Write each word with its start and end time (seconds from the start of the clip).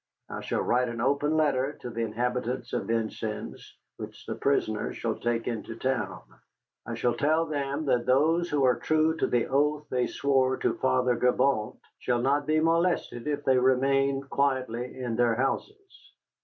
I 0.29 0.41
shall 0.41 0.61
write 0.63 0.89
an 0.89 0.99
open 0.99 1.37
letter 1.37 1.73
to 1.81 1.91
the 1.91 2.01
inhabitants 2.01 2.73
of 2.73 2.87
Vincennes, 2.87 3.77
which 3.97 4.25
the 4.25 4.33
prisoner 4.33 4.93
shall 4.93 5.13
take 5.13 5.47
into 5.47 5.75
town. 5.75 6.23
I 6.87 6.95
shall 6.95 7.13
tell 7.13 7.45
them 7.45 7.85
that 7.85 8.07
those 8.07 8.49
who 8.49 8.63
are 8.63 8.79
true 8.79 9.15
to 9.17 9.27
the 9.27 9.45
oath 9.45 9.85
they 9.91 10.07
swore 10.07 10.57
to 10.57 10.73
Father 10.73 11.15
Gibault 11.15 11.77
shall 11.99 12.19
not 12.19 12.47
be 12.47 12.59
molested 12.59 13.27
if 13.27 13.45
they 13.45 13.59
remain 13.59 14.23
quietly 14.23 14.99
in 14.99 15.17
their 15.17 15.35
houses. 15.35 16.09